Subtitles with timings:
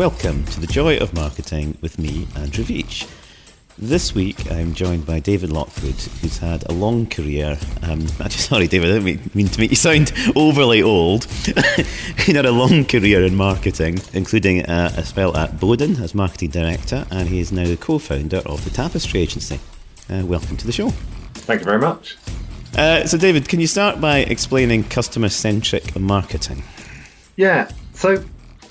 [0.00, 3.06] Welcome to the Joy of Marketing with me, Andrew Veach.
[3.76, 7.58] This week I'm joined by David Lockwood, who's had a long career.
[7.82, 11.24] Um, actually, sorry, David, I don't mean to make you sound overly old.
[12.24, 16.48] he had a long career in marketing, including a, a spell at Boden as marketing
[16.48, 19.60] director, and he is now the co founder of the Tapestry Agency.
[20.08, 20.88] Uh, welcome to the show.
[21.34, 22.16] Thank you very much.
[22.74, 26.62] Uh, so, David, can you start by explaining customer centric marketing?
[27.36, 27.70] Yeah.
[27.92, 28.24] So,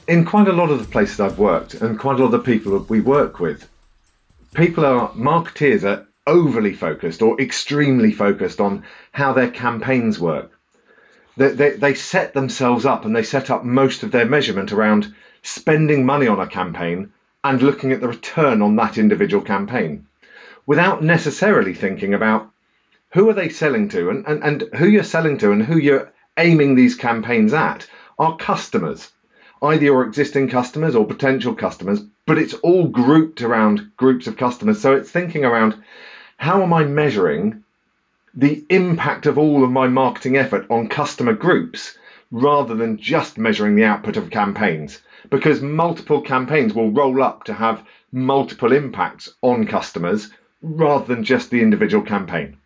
[0.10, 2.52] in quite a lot of the places I've worked and quite a lot of the
[2.52, 3.70] people that we work with,
[4.56, 10.52] people are marketeers are overly focused or extremely focused on how their campaigns work.
[11.38, 15.14] They, they, they set themselves up and they set up most of their measurement around
[15.44, 17.14] spending money on a campaign
[17.44, 20.08] and looking at the return on that individual campaign
[20.66, 22.50] without necessarily thinking about
[23.12, 26.12] who are they selling to and, and, and who you're selling to and who you're
[26.36, 27.88] aiming these campaigns at
[28.18, 29.12] are customers
[29.62, 34.82] either your existing customers or potential customers, but it's all grouped around groups of customers.
[34.82, 35.76] So it's thinking around
[36.38, 37.64] how am I measuring
[38.34, 41.98] the impact of all of my marketing effort on customer groups
[42.32, 47.54] rather than just measuring the output of campaigns because multiple campaigns will roll up to
[47.54, 50.30] have multiple impacts on customers
[50.62, 52.58] rather than just the individual campaign.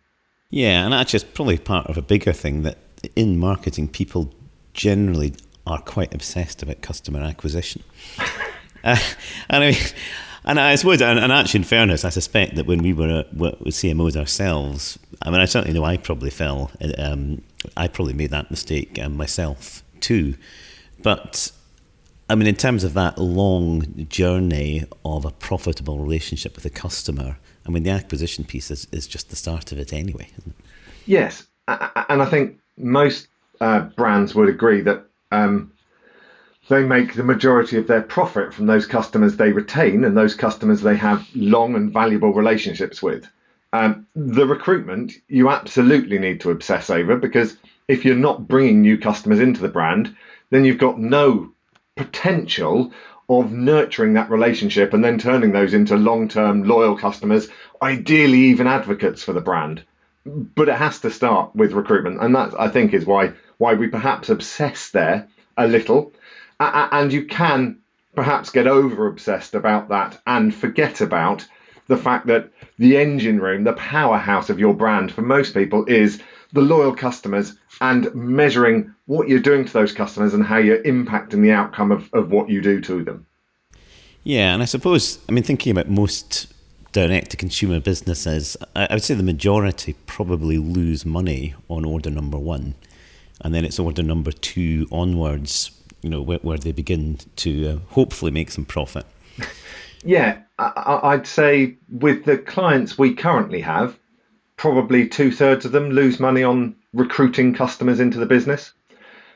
[0.50, 2.78] Yeah, and that's just probably part of a bigger thing that
[3.16, 4.32] in marketing people
[4.72, 5.34] generally
[5.66, 7.82] are quite obsessed about customer acquisition.
[8.84, 8.96] uh,
[9.48, 9.80] and I mean,
[10.44, 14.16] and I suppose, and, actually, in fairness, I suspect that when we were with CMOs
[14.16, 16.70] ourselves, I mean, I certainly know I probably fell.
[16.98, 17.42] Um,
[17.76, 20.34] I probably made that mistake um, myself too.
[21.02, 21.50] But
[22.28, 27.38] I mean, in terms of that long journey of a profitable relationship with a customer,
[27.66, 30.28] I mean, the acquisition piece is, is just the start of it anyway.
[30.36, 30.52] It?
[31.06, 33.28] Yes, and I think most
[33.60, 35.72] uh, brands would agree that um,
[36.68, 40.80] they make the majority of their profit from those customers they retain and those customers
[40.80, 43.28] they have long and valuable relationships with.
[43.72, 47.56] Um, the recruitment you absolutely need to obsess over because
[47.88, 50.14] if you're not bringing new customers into the brand,
[50.50, 51.52] then you've got no
[51.96, 52.92] potential
[53.28, 57.48] of nurturing that relationship and then turning those into long term loyal customers,
[57.82, 59.82] ideally even advocates for the brand.
[60.24, 63.88] But it has to start with recruitment, and that I think is why why we
[63.88, 66.12] perhaps obsess there a little.
[66.60, 67.78] And you can
[68.14, 71.46] perhaps get over obsessed about that and forget about
[71.86, 76.20] the fact that the engine room, the powerhouse of your brand for most people is
[76.52, 81.42] the loyal customers and measuring what you're doing to those customers and how you're impacting
[81.42, 83.26] the outcome of, of what you do to them.
[84.22, 86.52] Yeah, and I suppose, I mean, thinking about most
[86.92, 92.10] direct to consumer businesses, I, I would say the majority probably lose money on order
[92.10, 92.74] number one
[93.40, 95.70] and then it's order number two onwards,
[96.02, 99.06] you know, where, where they begin to uh, hopefully make some profit.
[100.04, 103.98] Yeah, I, would say with the clients we currently have,
[104.56, 108.72] probably two thirds of them lose money on recruiting customers into the business.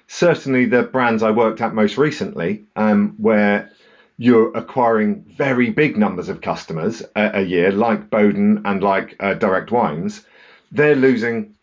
[0.08, 3.70] Certainly, the brands I worked at most recently, um, where
[4.18, 9.34] you're acquiring very big numbers of customers a, a year, like Boden and like uh,
[9.34, 10.26] Direct Wines,
[10.70, 11.54] they're losing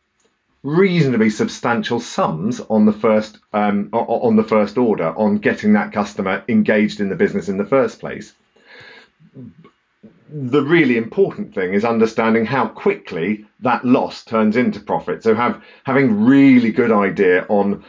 [0.65, 6.43] reasonably substantial sums on the first um, on the first order on getting that customer
[6.47, 8.33] engaged in the business in the first place.
[10.27, 15.21] The really important thing is understanding how quickly that loss turns into profit.
[15.21, 17.83] So have having really good idea on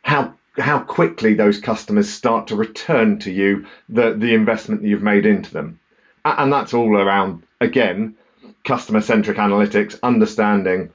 [0.00, 5.02] how how quickly those customers start to return to you the the investment that you've
[5.02, 5.80] made into them,
[6.24, 8.16] and that's all around again
[8.64, 10.90] customer centric analytics, understanding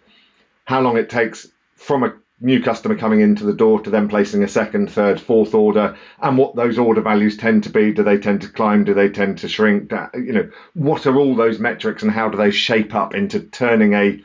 [0.65, 2.13] how long it takes from a
[2.43, 6.37] new customer coming into the door to then placing a second, third, fourth order, and
[6.37, 7.93] what those order values tend to be.
[7.93, 8.83] Do they tend to climb?
[8.83, 9.91] Do they tend to shrink?
[10.13, 13.93] You know, what are all those metrics, and how do they shape up into turning
[13.93, 14.23] a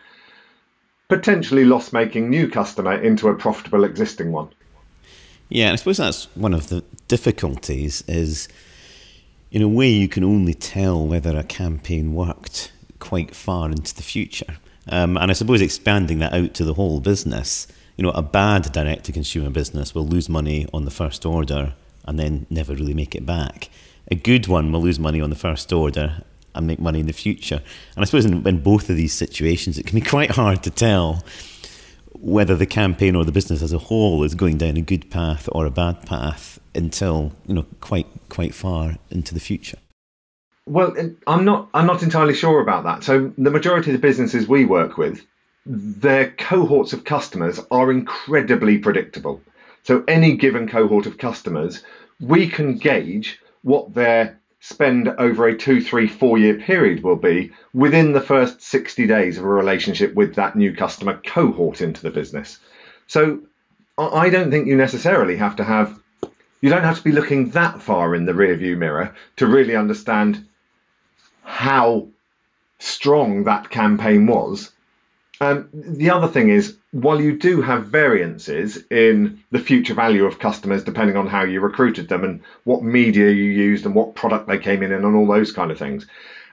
[1.09, 4.49] potentially loss-making new customer into a profitable existing one?
[5.49, 8.03] Yeah, I suppose that's one of the difficulties.
[8.09, 8.49] Is
[9.51, 14.03] in a way you can only tell whether a campaign worked quite far into the
[14.03, 14.57] future
[14.88, 17.66] um, and I suppose expanding that out to the whole business,
[17.97, 21.74] you know, a bad direct to consumer business will lose money on the first order
[22.04, 23.68] and then never really make it back.
[24.10, 26.22] A good one will lose money on the first order
[26.54, 27.62] and make money in the future.
[27.94, 30.71] And I suppose in, in both of these situations, it can be quite hard to
[30.71, 31.24] tell
[32.12, 35.48] whether the campaign or the business as a whole is going down a good path
[35.53, 39.78] or a bad path until you know quite quite far into the future.
[40.66, 40.97] Well,
[41.28, 41.68] I'm not.
[41.72, 43.04] I'm not entirely sure about that.
[43.04, 45.24] So the majority of the businesses we work with,
[45.65, 49.41] their cohorts of customers are incredibly predictable.
[49.84, 51.84] So any given cohort of customers,
[52.21, 57.53] we can gauge what their spend over a two, three, four year period will be
[57.72, 62.10] within the first 60 days of a relationship with that new customer cohort into the
[62.10, 62.59] business.
[63.07, 63.42] So
[63.97, 65.97] I don't think you necessarily have to have,
[66.60, 70.45] you don't have to be looking that far in the rearview mirror to really understand
[71.47, 72.09] how
[72.81, 74.72] strong that campaign was.
[75.41, 80.39] Um, the other thing is, while you do have variances in the future value of
[80.39, 84.48] customers depending on how you recruited them and what media you used and what product
[84.48, 86.07] they came in and all those kind of things,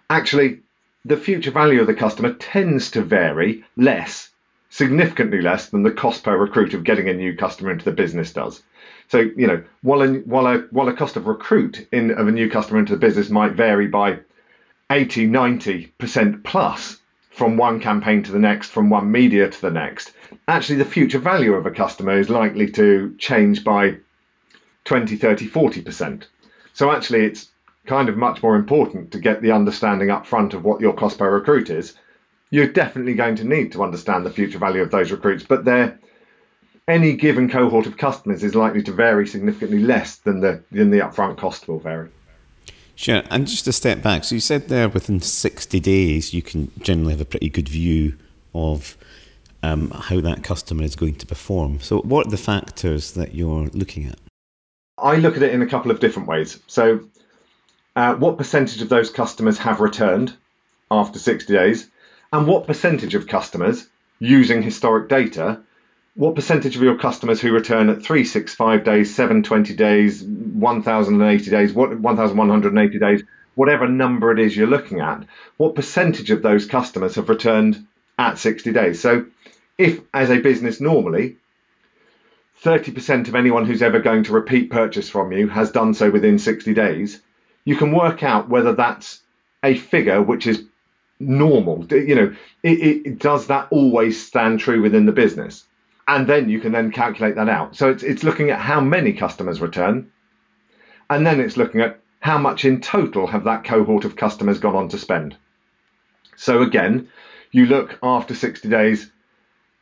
[0.10, 0.60] actually,
[1.06, 4.30] the future value of the customer tends to vary less,
[4.70, 8.32] significantly less than the cost per recruit of getting a new customer into the business
[8.32, 8.62] does.
[9.08, 12.32] So, you know, while a, while a, while a cost of recruit in, of a
[12.32, 14.20] new customer into the business might vary by
[14.94, 17.00] 80, 90% plus
[17.32, 20.12] from one campaign to the next, from one media to the next,
[20.48, 23.96] actually the future value of a customer is likely to change by
[24.86, 26.26] 20, 30, 40%.
[26.74, 27.50] So actually, it's
[27.88, 31.18] kind of much more important to get the understanding up front of what your cost
[31.18, 31.96] per recruit is.
[32.52, 35.98] You're definitely going to need to understand the future value of those recruits, but they're
[36.88, 41.00] any given cohort of customers is likely to vary significantly less than the than the
[41.00, 42.10] upfront cost will vary.
[43.04, 43.22] Sure.
[43.30, 47.12] And just a step back, so you said there within 60 days, you can generally
[47.12, 48.18] have a pretty good view
[48.56, 48.96] of
[49.62, 51.82] um, how that customer is going to perform.
[51.82, 54.18] So, what are the factors that you're looking at?
[54.98, 56.62] I look at it in a couple of different ways.
[56.68, 57.02] So,
[57.98, 60.38] uh, what percentage of those customers have returned
[60.90, 61.90] after 60 days?
[62.32, 63.86] And what percentage of customers
[64.20, 65.60] using historic data
[66.16, 73.00] what percentage of your customers who return at 365 days, 720 days, 1080 days, 1180
[73.00, 73.24] days,
[73.56, 75.26] whatever number it is you're looking at,
[75.58, 77.88] what percentage of those customers have returned
[78.20, 79.02] at 60 days?
[79.02, 79.26] So,
[79.78, 81.38] if as a business normally,
[82.64, 86.38] 30% of anyone who's ever going to repeat purchase from you has done so within
[86.38, 87.22] 60 days,
[87.66, 89.20] you can work out whether that's
[89.64, 90.64] a figure which is
[91.20, 91.86] normal.
[91.92, 95.66] You know, it, it, does that always stand true within the business?
[96.08, 97.76] And then you can then calculate that out.
[97.76, 100.12] So it's, it's looking at how many customers return,
[101.10, 104.76] and then it's looking at how much in total have that cohort of customers gone
[104.76, 105.36] on to spend.
[106.36, 107.10] So again,
[107.52, 109.12] you look after 60 days,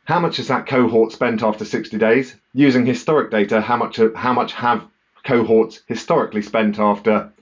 [0.04, 2.36] how much has that cohort spent after 60 days?
[2.52, 4.84] Using historic data, how much how much have
[5.24, 7.32] cohorts historically spent after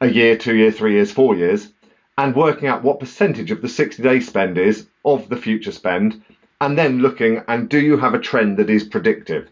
[0.00, 1.68] a year, two years, three years, four years,
[2.16, 6.22] and working out what percentage of the 60 day spend is of the future spend
[6.60, 9.48] and then looking and do you have a trend that is predictive?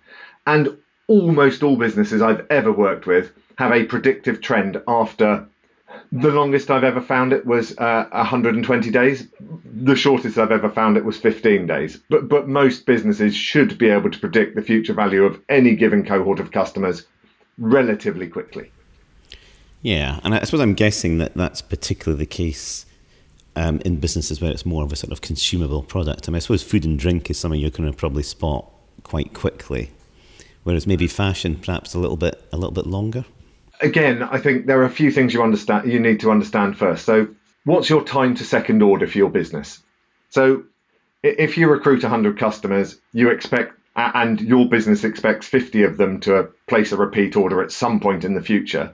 [0.46, 0.76] And
[1.06, 5.46] almost all businesses I've ever worked with have a predictive trend after
[6.12, 9.28] the longest I've ever found it was uh, 120 days.
[9.64, 11.98] The shortest I've ever found it was 15 days.
[12.08, 16.04] But but most businesses should be able to predict the future value of any given
[16.04, 17.06] cohort of customers
[17.58, 18.70] relatively quickly.
[19.82, 22.86] Yeah, and I suppose I'm guessing that that's particularly the case
[23.58, 26.28] um, in businesses where it's more of a sort of consumable product.
[26.28, 28.70] I mean, I suppose food and drink is something you're going to probably spot
[29.02, 29.90] quite quickly,
[30.62, 33.24] whereas maybe fashion perhaps a little bit a little bit longer.
[33.80, 37.04] Again, I think there are a few things you understand you need to understand first.
[37.04, 37.28] So,
[37.64, 39.82] what's your time to second order for your business?
[40.30, 40.62] So,
[41.24, 46.50] if you recruit 100 customers, you expect and your business expects 50 of them to
[46.68, 48.92] place a repeat order at some point in the future.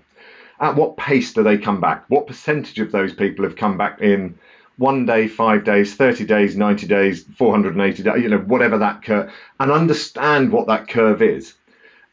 [0.61, 2.04] At what pace do they come back?
[2.08, 4.38] What percentage of those people have come back in
[4.76, 9.32] one day, five days, 30 days, 90 days, 480 days, you know, whatever that curve,
[9.61, 11.54] and understand what that curve is.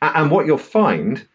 [0.02, 1.26] And what you'll find,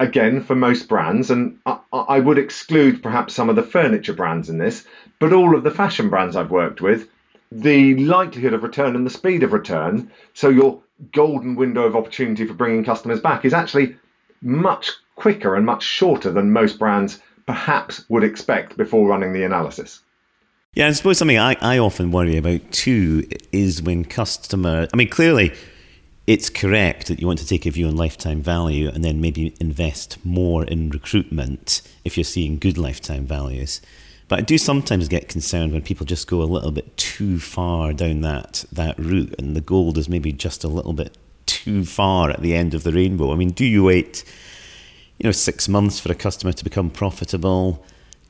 [0.00, 1.58] again, for most brands, and
[1.92, 4.86] I would exclude perhaps some of the furniture brands in this,
[5.18, 7.08] but all of the fashion brands I've worked with,
[7.50, 10.80] the likelihood of return and the speed of return, so your
[11.12, 13.96] golden window of opportunity for bringing customers back is actually
[14.42, 20.00] much quicker and much shorter than most brands perhaps would expect before running the analysis.
[20.74, 24.86] Yeah, I suppose something I, I often worry about too is when customer.
[24.92, 25.52] I mean, clearly,
[26.26, 29.56] it's correct that you want to take a view on lifetime value and then maybe
[29.60, 33.80] invest more in recruitment if you're seeing good lifetime values.
[34.28, 37.94] But I do sometimes get concerned when people just go a little bit too far
[37.94, 42.30] down that that route, and the gold is maybe just a little bit too far
[42.30, 43.32] at the end of the rainbow.
[43.32, 44.22] I mean, do you wait,
[45.18, 47.84] you know, six months for a customer to become profitable?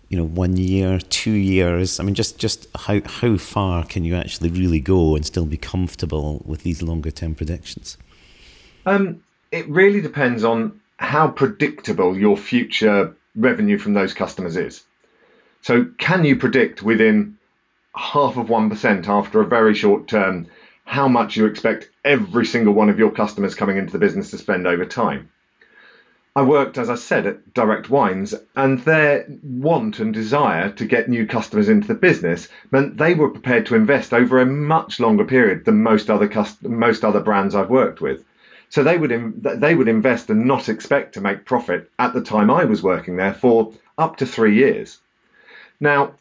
[0.08, 2.00] you know one year two years.
[2.00, 5.56] I mean just just how how far can you actually really go and still be
[5.56, 7.98] comfortable with these longer term predictions?
[8.86, 14.82] Um, it really depends on how predictable your future revenue from those customers is.
[15.62, 17.36] So can you predict within
[17.94, 20.46] half of 1% after a very short term
[20.84, 24.38] how much you expect every single one of your customers coming into the business to
[24.38, 25.28] spend over time
[26.38, 31.08] I worked, as I said, at Direct Wines, and their want and desire to get
[31.08, 35.24] new customers into the business meant they were prepared to invest over a much longer
[35.24, 38.24] period than most other cust- most other brands I've worked with.
[38.68, 39.10] So they would
[39.42, 43.16] they would invest and not expect to make profit at the time I was working
[43.16, 45.00] there for up to three years.
[45.80, 46.12] Now,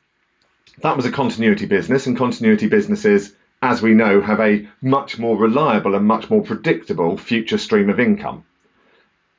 [0.81, 5.37] that was a continuity business, and continuity businesses, as we know, have a much more
[5.37, 8.43] reliable and much more predictable future stream of income.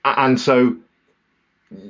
[0.05, 0.77] And so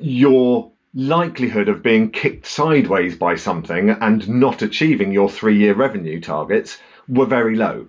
[0.01, 6.21] your likelihood of being kicked sideways by something and not achieving your three year revenue
[6.21, 7.89] targets were very low.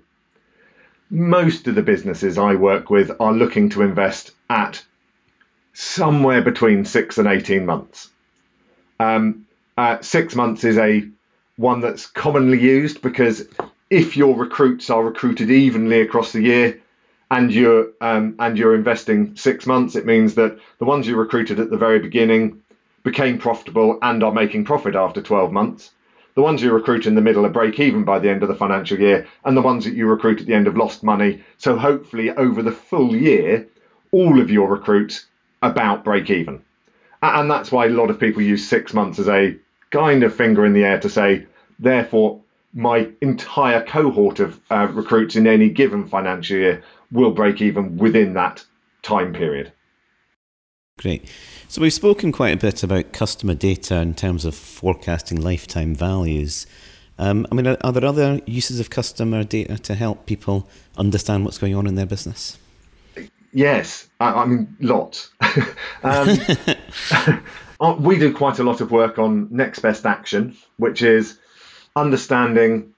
[1.10, 4.84] Most of the businesses I work with are looking to invest at
[5.74, 8.10] somewhere between six and 18 months.
[9.00, 9.48] Um,
[9.78, 11.08] uh, six months is a
[11.56, 13.48] one that's commonly used because
[13.90, 16.82] if your recruits are recruited evenly across the year
[17.32, 21.60] and you're um, and you're investing six months, it means that the ones you recruited
[21.60, 22.62] at the very beginning
[23.04, 25.92] became profitable and are making profit after 12 months.
[26.36, 28.56] The ones you recruit in the middle are break even by the end of the
[28.56, 31.44] financial year, and the ones that you recruit at the end have lost money.
[31.58, 33.68] So hopefully, over the full year,
[34.12, 35.26] all of your recruits
[35.62, 36.62] about break even.
[37.22, 39.58] And that's why a lot of people use six months as a
[39.92, 41.46] kind of finger in the air to say,
[41.78, 42.40] therefore,
[42.74, 48.34] my entire cohort of uh, recruits in any given financial year will break even within
[48.34, 48.64] that
[49.02, 49.72] time period.
[50.98, 51.30] Great.
[51.70, 56.68] So we've spoken quite a bit about customer data in terms of forecasting lifetime values.
[57.18, 61.46] Um, I mean, are, are, there other uses of customer data to help people understand
[61.46, 62.58] what's going on in their business?
[63.54, 65.32] Yes, I, I mean lots.
[66.04, 66.38] um,
[67.80, 71.40] uh, we do quite a lot of work on next best action, which is
[71.96, 72.94] understanding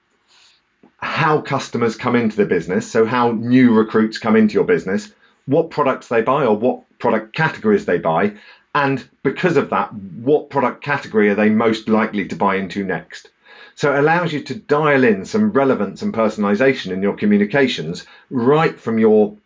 [1.02, 5.12] how customers come into the business, so how new recruits come into your business,
[5.46, 8.32] what products they buy or what product categories they buy,
[8.74, 13.30] and because of that, what product category are they most likely to buy into next.
[13.74, 18.78] So it allows you to dial in some relevance and personalization in your communications right
[18.78, 19.36] from your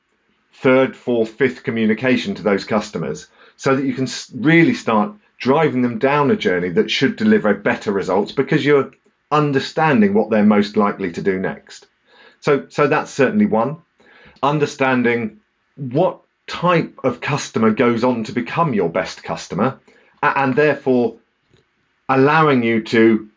[0.52, 5.98] third, fourth, fifth communication to those customers so that you can really start driving them
[5.98, 8.90] down a journey that should deliver better results because you're
[9.30, 11.86] understanding what they're most likely to do next.
[12.40, 13.78] So, so that's certainly one.
[14.42, 15.40] Understanding
[15.76, 19.80] what type of customer goes on to become your best customer,
[20.22, 21.16] and therefore
[22.08, 23.28] allowing you to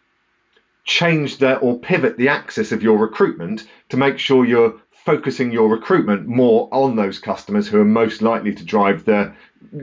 [0.84, 5.70] change the or pivot the axis of your recruitment to make sure you're focusing your
[5.70, 9.32] recruitment more on those customers who are most likely to drive the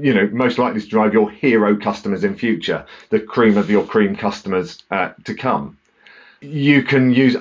[0.00, 3.84] you know most likely to drive your hero customers in future the cream of your
[3.84, 5.76] cream customers uh, to come
[6.40, 7.36] you can use.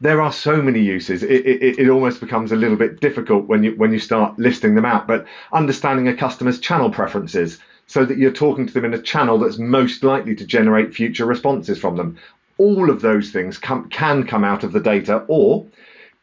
[0.00, 1.22] There are so many uses.
[1.22, 4.74] It, it, it almost becomes a little bit difficult when you when you start listing
[4.74, 5.06] them out.
[5.06, 9.38] But understanding a customer's channel preferences, so that you're talking to them in a channel
[9.38, 12.18] that's most likely to generate future responses from them.
[12.58, 15.66] All of those things can come out of the data, or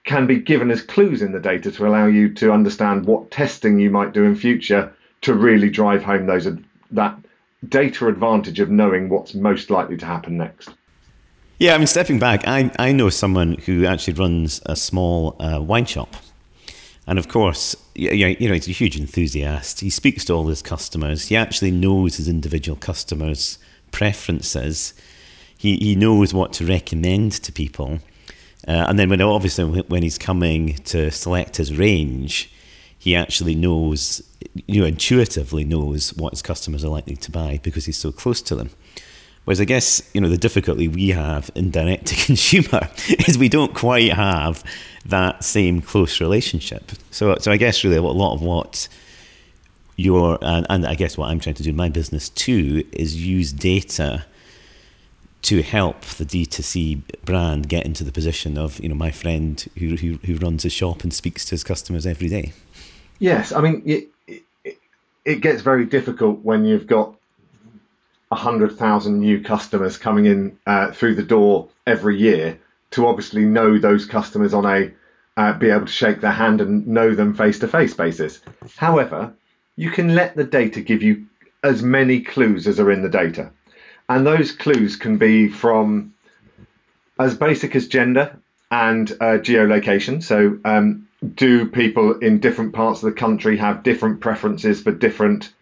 [0.03, 3.79] can be given as clues in the data to allow you to understand what testing
[3.79, 6.47] you might do in future to really drive home those
[6.91, 7.17] that
[7.69, 10.69] data advantage of knowing what's most likely to happen next.
[11.63, 15.61] Yeah, I mean, stepping back, I, I know someone who actually runs a small uh,
[15.61, 16.13] wine shop.
[17.07, 18.09] And of course, you
[18.49, 19.79] know, he's a huge enthusiast.
[19.79, 21.29] He speaks to all his customers.
[21.29, 23.59] He actually knows his individual customers'
[23.93, 24.93] preferences.
[25.57, 27.99] He, he knows what to recommend to people.
[28.67, 32.53] Uh, and then when obviously when he's coming to select his range,
[32.99, 34.21] he actually knows,
[34.67, 38.41] you know, intuitively knows what his customers are likely to buy because he's so close
[38.41, 38.69] to them.
[39.45, 42.89] Whereas I guess you know the difficulty we have in direct to consumer
[43.27, 44.63] is we don't quite have
[45.05, 46.91] that same close relationship.
[47.11, 48.87] So so I guess really a lot of what
[49.95, 53.15] your and, and I guess what I'm trying to do in my business too is
[53.15, 54.25] use data
[55.43, 59.97] to help the D2C brand get into the position of you know my friend who
[59.97, 62.53] who, who runs a shop and speaks to his customers every day.
[63.19, 64.77] Yes, I mean it, it,
[65.25, 67.15] it gets very difficult when you've got
[68.33, 72.59] 100,000 new customers coming in uh, through the door every year
[72.91, 74.91] to obviously know those customers on a
[75.35, 78.39] uh, be able to shake their hand and know them face to face basis.
[78.77, 79.33] However,
[79.75, 81.25] you can let the data give you
[81.63, 83.49] as many clues as are in the data.
[84.09, 86.13] And those clues can be from
[87.19, 88.37] as basic as gender
[88.69, 90.21] and uh, geolocation.
[90.21, 95.53] So, um, do people in different parts of the country have different preferences for different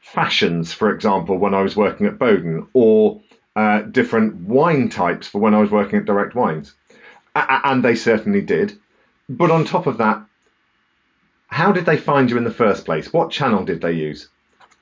[0.00, 3.20] fashions, for example, when I was working at Boden, or
[3.56, 6.74] uh, different wine types for when I was working at Direct Wines.
[7.34, 8.78] A- and they certainly did.
[9.28, 10.22] But on top of that,
[11.48, 13.12] how did they find you in the first place?
[13.12, 14.28] What channel did they use?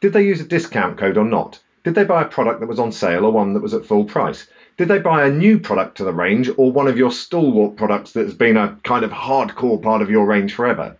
[0.00, 1.60] Did they use a discount code or not?
[1.84, 4.04] Did they buy a product that was on sale or one that was at full
[4.04, 4.46] price?
[4.76, 8.12] Did they buy a new product to the range or one of your stalwart products
[8.12, 10.96] that's been a kind of hardcore part of your range forever?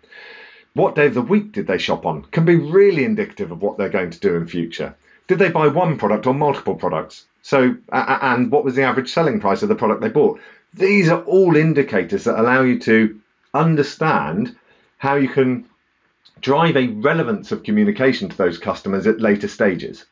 [0.77, 3.79] What day of the week did they shop on can be really indicative of what
[3.79, 4.95] they're going to do in future.
[5.27, 7.25] Did they buy one product or multiple products?
[7.41, 10.39] So, and what was the average selling price of the product they bought?
[10.75, 13.19] These are all indicators that allow you to
[13.55, 14.55] understand
[14.99, 15.65] how you can
[16.43, 20.05] drive a relevance of communication to those customers at later stages.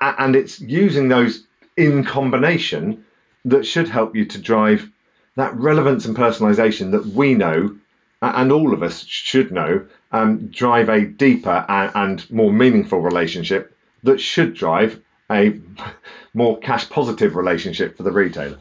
[0.00, 1.44] And it's using those
[1.76, 3.04] in combination
[3.44, 4.90] that should help you to drive
[5.36, 7.76] that relevance and personalization that we know
[8.22, 13.76] and all of us should know um, drive a deeper and, and more meaningful relationship
[14.02, 15.60] that should drive a
[16.34, 18.58] more cash positive relationship for the retailer.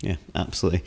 [0.00, 0.84] Yeah, absolutely.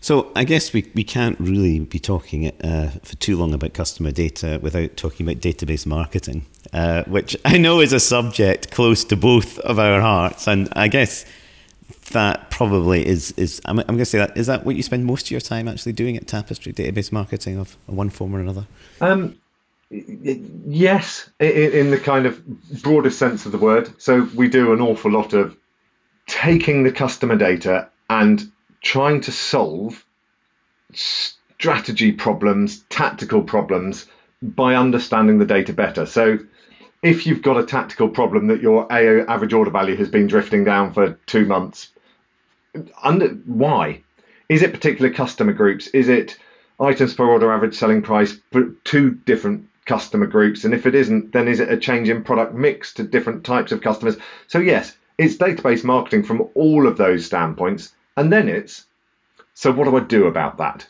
[0.00, 4.10] So I guess we, we can't really be talking uh, for too long about customer
[4.10, 9.16] data without talking about database marketing, uh, which I know is a subject close to
[9.16, 10.46] both of our hearts.
[10.46, 11.24] And I guess
[12.10, 15.04] that probably is, is I'm, I'm going to say that, is that what you spend
[15.04, 18.66] most of your time actually doing at Tapestry, database marketing of one form or another?
[19.00, 19.36] Um,
[19.90, 22.44] yes, in, the kind of
[22.82, 23.90] broadest sense of the word.
[24.00, 25.56] So we do an awful lot of
[26.26, 28.50] taking the customer data and
[28.82, 30.04] trying to solve
[30.92, 34.06] strategy problems, tactical problems
[34.42, 36.06] by understanding the data better.
[36.06, 36.38] So
[37.04, 40.94] if you've got a tactical problem that your average order value has been drifting down
[40.94, 41.90] for two months,
[43.02, 44.02] under why?
[44.48, 45.86] Is it particular customer groups?
[45.88, 46.38] Is it
[46.80, 50.64] items per order average selling price for two different customer groups?
[50.64, 53.70] And if it isn't, then is it a change in product mix to different types
[53.70, 54.16] of customers?
[54.46, 57.92] So yes, it's database marketing from all of those standpoints.
[58.16, 58.86] And then it's
[59.52, 60.86] so what do I do about that?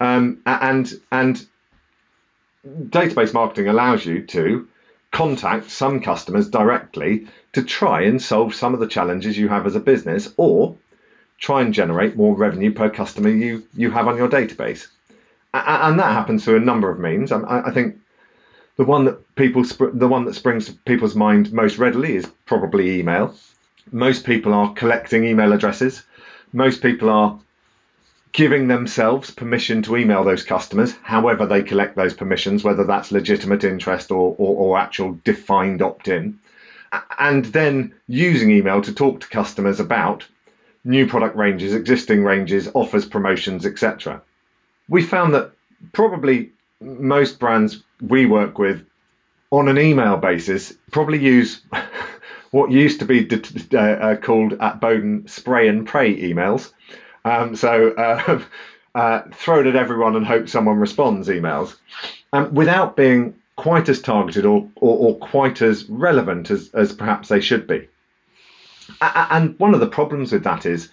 [0.00, 1.46] Um, and and
[2.64, 4.66] database marketing allows you to
[5.12, 9.76] contact some customers directly to try and solve some of the challenges you have as
[9.76, 10.76] a business, or
[11.38, 14.88] try and generate more revenue per customer you you have on your database.
[15.54, 17.30] And that happens through a number of means.
[17.30, 17.98] I, think
[18.76, 22.98] the one that people the one that springs to people's mind most readily is probably
[22.98, 23.34] email.
[23.90, 26.02] Most people are collecting email addresses
[26.52, 27.38] most people are
[28.32, 33.62] giving themselves permission to email those customers, however they collect those permissions, whether that's legitimate
[33.62, 36.38] interest or, or, or actual defined opt in,
[37.18, 40.26] and then using email to talk to customers about
[40.84, 44.22] new product ranges, existing ranges, offers, promotions, etc.
[44.88, 45.52] We found that
[45.92, 48.84] probably most brands we work with
[49.50, 51.60] on an email basis probably use
[52.50, 53.28] what used to be
[53.72, 56.72] uh, uh, called at Boden spray and pray emails.
[57.24, 58.42] Um, so uh,
[58.94, 61.76] uh, throw it at everyone and hope someone responds emails
[62.32, 67.28] um, without being quite as targeted or, or, or quite as relevant as, as perhaps
[67.28, 67.88] they should be.
[69.00, 70.90] And one of the problems with that is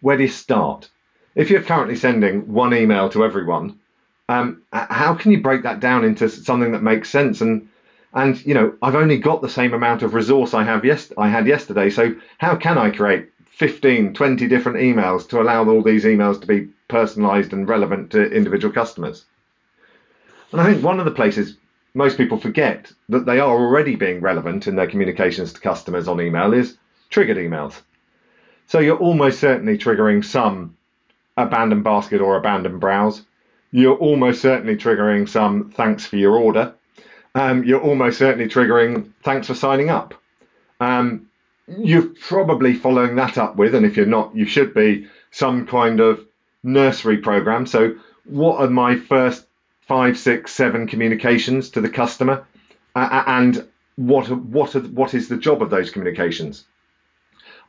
[0.00, 0.90] where do you start?
[1.34, 3.78] If you're currently sending one email to everyone,
[4.28, 7.68] um, how can you break that down into something that makes sense and
[8.14, 11.28] and you know I've only got the same amount of resource I have yes I
[11.28, 16.04] had yesterday so how can I create 15 20 different emails to allow all these
[16.04, 19.24] emails to be personalized and relevant to individual customers.
[20.50, 21.56] And I think one of the places
[21.94, 26.20] most people forget that they are already being relevant in their communications to customers on
[26.20, 26.78] email is
[27.10, 27.80] triggered emails.
[28.66, 30.76] So you're almost certainly triggering some
[31.36, 33.22] abandoned basket or abandoned browse.
[33.70, 36.74] You're almost certainly triggering some thanks for your order.
[37.34, 40.14] Um, you're almost certainly triggering thanks for signing up.
[40.80, 41.28] Um,
[41.78, 46.00] you're probably following that up with, and if you're not, you should be some kind
[46.00, 46.24] of
[46.62, 47.66] nursery program.
[47.66, 49.46] So, what are my first
[49.82, 52.46] five, six, seven communications to the customer,
[52.94, 56.64] uh, and what what are, what is the job of those communications?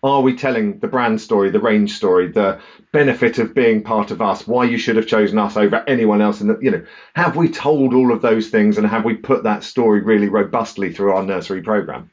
[0.03, 2.59] Are we telling the brand story, the range story, the
[2.91, 6.41] benefit of being part of us, why you should have chosen us over anyone else?
[6.41, 6.85] And you know,
[7.15, 10.91] have we told all of those things and have we put that story really robustly
[10.91, 12.11] through our nursery program?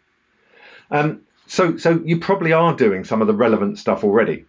[0.93, 4.45] Um, so, so you probably are doing some of the relevant stuff already.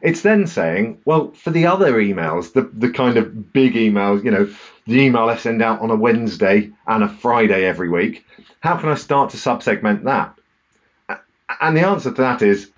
[0.00, 4.30] It's then saying, well, for the other emails, the, the kind of big emails, you
[4.30, 4.48] know,
[4.86, 8.24] the email I send out on a Wednesday and a Friday every week,
[8.60, 10.38] how can I start to subsegment that?
[11.60, 12.70] And the answer to that is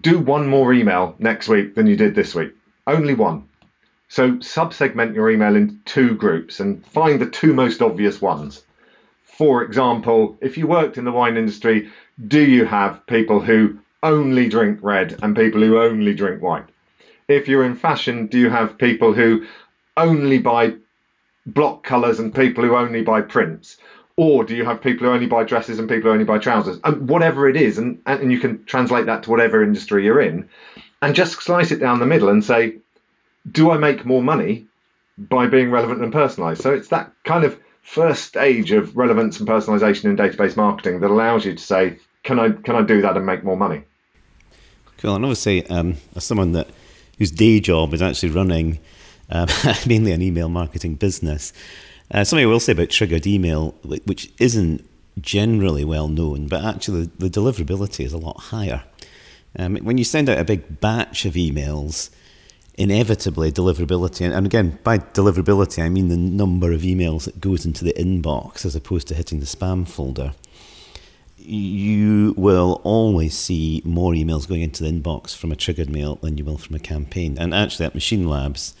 [0.00, 2.54] do one more email next week than you did this week.
[2.86, 3.46] Only one.
[4.08, 8.64] So subsegment your email in two groups and find the two most obvious ones.
[9.24, 11.90] For example, if you worked in the wine industry,
[12.26, 16.66] do you have people who only drink red and people who only drink white?
[17.28, 19.46] If you're in fashion, do you have people who
[19.96, 20.74] only buy
[21.46, 23.78] block colours and people who only buy prints?
[24.16, 26.78] Or do you have people who only buy dresses and people who only buy trousers?
[26.84, 30.48] And whatever it is, and, and you can translate that to whatever industry you're in,
[31.00, 32.76] and just slice it down the middle and say,
[33.50, 34.66] do I make more money
[35.16, 36.60] by being relevant and personalized?
[36.60, 41.10] So it's that kind of first stage of relevance and personalisation in database marketing that
[41.10, 43.82] allows you to say, can I can I do that and make more money?
[44.98, 45.16] Cool.
[45.16, 46.68] And obviously, um, as someone that
[47.18, 48.78] whose day job is actually running
[49.30, 49.48] um,
[49.86, 51.52] mainly an email marketing business,
[52.10, 54.86] uh, something I will say about triggered email, which isn't
[55.20, 58.84] generally well known, but actually the deliverability is a lot higher.
[59.58, 62.10] Um, when you send out a big batch of emails,
[62.74, 67.84] inevitably deliverability, and again, by deliverability, I mean the number of emails that goes into
[67.84, 70.34] the inbox as opposed to hitting the spam folder.
[71.42, 76.36] You will always see more emails going into the inbox from a triggered mail than
[76.36, 77.38] you will from a campaign.
[77.38, 78.74] And actually, at Machine Labs,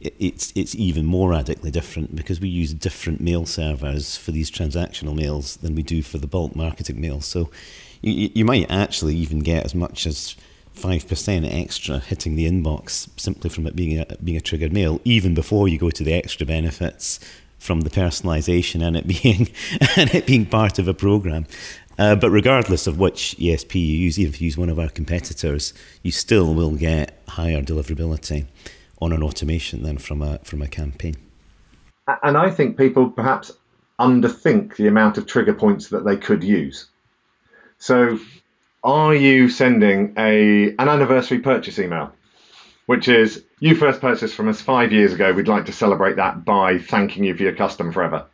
[0.00, 5.16] it's it's even more radically different because we use different mail servers for these transactional
[5.16, 7.26] mails than we do for the bulk marketing mails.
[7.26, 7.50] So
[8.02, 10.36] you, you might actually even get as much as
[10.72, 15.00] five percent extra hitting the inbox simply from it being a being a triggered mail,
[15.04, 17.18] even before you go to the extra benefits
[17.58, 19.48] from the personalization and it being
[19.96, 21.46] and it being part of a program.
[21.98, 24.88] Uh, but regardless of which ESP you use, even if you use one of our
[24.88, 28.46] competitors, you still will get higher deliverability
[29.00, 31.16] on an automation than from a from a campaign.
[32.22, 33.52] And I think people perhaps
[33.98, 36.86] underthink the amount of trigger points that they could use.
[37.78, 38.18] So,
[38.84, 42.12] are you sending a an anniversary purchase email,
[42.86, 45.32] which is you first purchased from us five years ago?
[45.32, 48.26] We'd like to celebrate that by thanking you for your custom forever.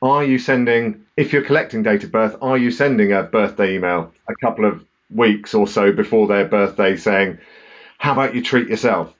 [0.00, 4.12] Are you sending, if you're collecting date of birth, are you sending a birthday email
[4.28, 7.38] a couple of weeks or so before their birthday saying,
[7.98, 9.12] "How about you treat yourself"?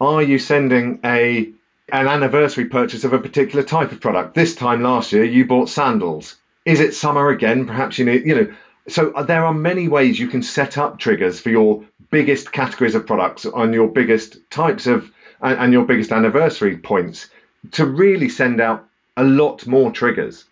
[0.00, 1.48] Are you sending a
[1.92, 4.34] an anniversary purchase of a particular type of product?
[4.34, 6.34] This time last year, you bought sandals.
[6.64, 7.66] Is it summer again?
[7.66, 8.54] Perhaps you need, you know.
[8.88, 12.96] So uh, there are many ways you can set up triggers for your biggest categories
[12.96, 15.08] of products on your biggest types of
[15.40, 17.30] and, and your biggest anniversary points
[17.72, 20.44] to really send out a lot more triggers.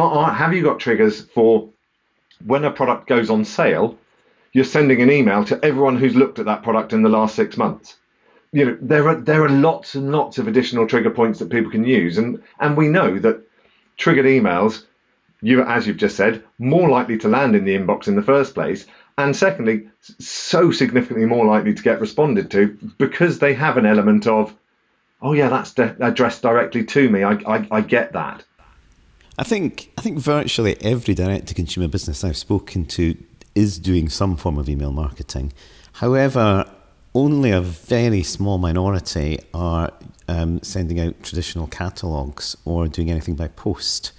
[0.00, 1.68] Uh, uh, have you got triggers for
[2.44, 3.98] when a product goes on sale?
[4.52, 7.56] You're sending an email to everyone who's looked at that product in the last six
[7.56, 7.96] months
[8.52, 11.70] you know there are there are lots and lots of additional trigger points that people
[11.70, 13.40] can use and and we know that
[13.96, 14.84] triggered emails
[15.40, 18.54] you as you've just said more likely to land in the inbox in the first
[18.54, 18.86] place
[19.16, 24.26] and secondly so significantly more likely to get responded to because they have an element
[24.26, 24.54] of
[25.22, 28.44] oh yeah that's de- addressed directly to me I, I, I get that
[29.40, 33.16] I think I think virtually every direct to consumer business I've spoken to
[33.54, 35.54] is doing some form of email marketing
[35.92, 36.70] however
[37.14, 39.92] only a very small minority are
[40.28, 44.12] um, sending out traditional catalogues or doing anything by post.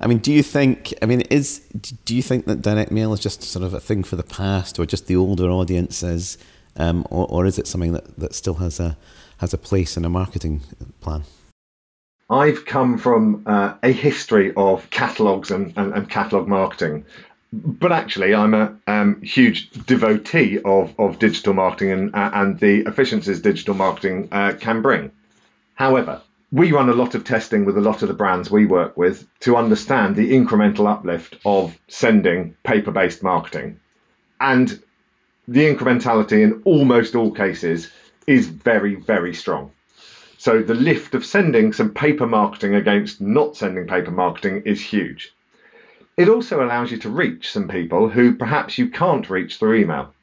[0.00, 0.94] I mean, do you think?
[1.00, 1.60] I mean, is
[2.04, 4.78] do you think that direct mail is just sort of a thing for the past,
[4.78, 6.36] or just the older audiences,
[6.76, 8.96] um, or, or is it something that, that still has a
[9.38, 10.62] has a place in a marketing
[11.00, 11.22] plan?
[12.30, 17.04] I've come from uh, a history of catalogues and, and, and catalogue marketing
[17.62, 22.80] but actually, I'm a um, huge devotee of, of digital marketing and, uh, and the
[22.80, 25.12] efficiencies digital marketing uh, can bring.
[25.74, 28.96] However, we run a lot of testing with a lot of the brands we work
[28.96, 33.78] with to understand the incremental uplift of sending paper based marketing.
[34.40, 34.82] And
[35.46, 37.90] the incrementality in almost all cases
[38.26, 39.72] is very, very strong.
[40.38, 45.32] So the lift of sending some paper marketing against not sending paper marketing is huge.
[46.16, 50.14] It also allows you to reach some people who perhaps you can't reach through email.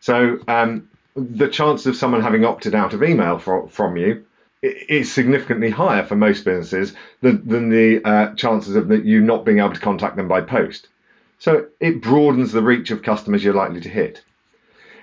[0.00, 4.24] So um, the chance of someone having opted out of email for, from you
[4.62, 9.58] is significantly higher for most businesses than, than the uh, chances of you not being
[9.58, 10.88] able to contact them by post.
[11.38, 14.22] So it broadens the reach of customers you're likely to hit.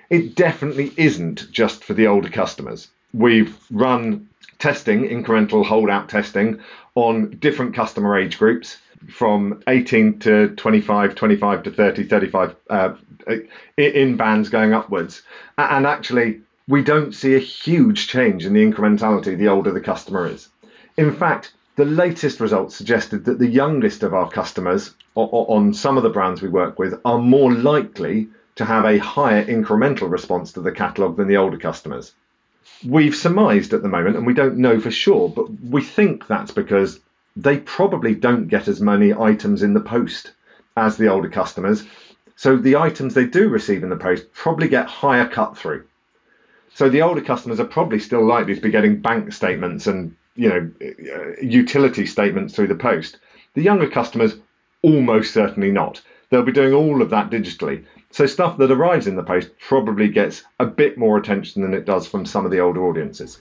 [0.09, 2.89] It definitely isn't just for the older customers.
[3.13, 6.59] We've run testing, incremental holdout testing,
[6.95, 8.77] on different customer age groups
[9.09, 12.93] from 18 to 25, 25 to 30, 35 uh,
[13.77, 15.21] in bands going upwards.
[15.57, 20.27] And actually, we don't see a huge change in the incrementality the older the customer
[20.27, 20.49] is.
[20.97, 26.03] In fact, the latest results suggested that the youngest of our customers on some of
[26.03, 30.61] the brands we work with are more likely to have a higher incremental response to
[30.61, 32.13] the catalogue than the older customers.
[32.85, 36.51] We've surmised at the moment, and we don't know for sure, but we think that's
[36.51, 36.99] because
[37.35, 40.33] they probably don't get as many items in the post
[40.77, 41.83] as the older customers.
[42.35, 45.85] So the items they do receive in the post probably get higher cut through.
[46.73, 50.49] So the older customers are probably still likely to be getting bank statements and you
[50.49, 53.19] know, uh, utility statements through the post.
[53.53, 54.35] The younger customers,
[54.81, 56.01] almost certainly not.
[56.33, 57.85] They'll be doing all of that digitally.
[58.09, 61.85] So stuff that arrives in the post probably gets a bit more attention than it
[61.85, 63.37] does from some of the older audiences.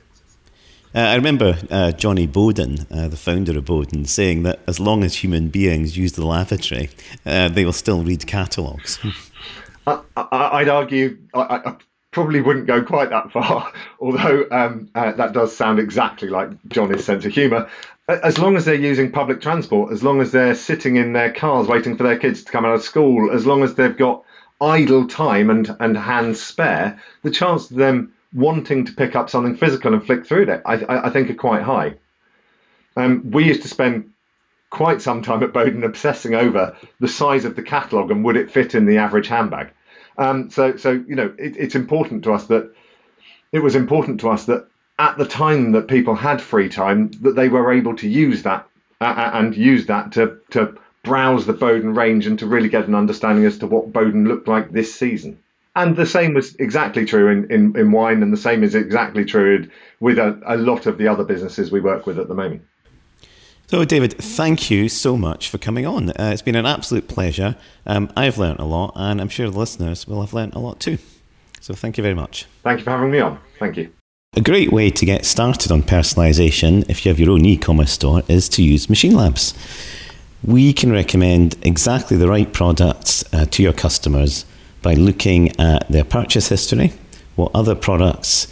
[0.94, 5.04] Uh, I remember uh, Johnnie Boden, uh, the founder of Boden, saying that as long
[5.04, 6.90] as human beings use the lavatory,
[7.24, 8.98] uh, they will still read catalogues.
[9.86, 11.76] I, would argue, I, I,
[12.10, 17.06] probably wouldn't go quite that far, although um, uh, that does sound exactly like Johnnie's
[17.06, 17.70] sense of humour.
[18.08, 21.68] As long as they're using public transport, as long as they're sitting in their cars
[21.68, 24.24] waiting for their kids to come out of school, as long as they've got
[24.60, 29.56] idle time and, and hands spare, the chance of them wanting to pick up something
[29.56, 31.94] physical and flick through it, I, I, think, are quite high.
[32.96, 34.12] Um, we used to spend
[34.70, 38.50] quite some time at Boden obsessing over the size of the catalogue and would it
[38.50, 39.70] fit in the average handbag.
[40.16, 42.74] Um, so, so you know, it, it's important to us that
[43.52, 44.66] it was important to us that
[45.02, 48.68] at the time that people had free time, that they were able to use that
[49.00, 52.86] uh, uh, and use that to to browse the Boden range and to really get
[52.86, 55.36] an understanding as to what Boden looked like this season.
[55.74, 59.24] And the same was exactly true in, in, in wine, and the same is exactly
[59.24, 62.62] true with a, a lot of the other businesses we work with at the moment.
[63.66, 66.10] So, David, thank you so much for coming on.
[66.10, 67.56] Uh, it's been an absolute pleasure.
[67.86, 70.78] Um, I've learnt a lot, and I'm sure the listeners will have learnt a lot
[70.78, 70.98] too.
[71.60, 72.46] So, thank you very much.
[72.62, 73.40] Thank you for having me on.
[73.58, 73.90] Thank you.
[74.34, 77.92] A great way to get started on personalisation, if you have your own e commerce
[77.92, 79.52] store, is to use Machine Labs.
[80.42, 84.46] We can recommend exactly the right products uh, to your customers
[84.80, 86.94] by looking at their purchase history,
[87.36, 88.46] what other products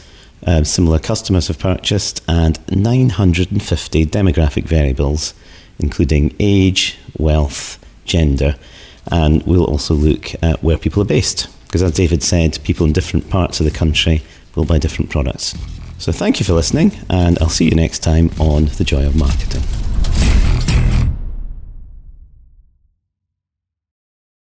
[0.46, 5.32] um, similar customers have purchased, and 950 demographic variables,
[5.78, 8.56] including age, wealth, gender,
[9.10, 11.48] and we'll also look at where people are based.
[11.64, 14.22] Because as David said, people in different parts of the country
[14.54, 15.54] will buy different products.
[15.98, 19.14] So thank you for listening, and I'll see you next time on The Joy of
[19.16, 19.62] Marketing.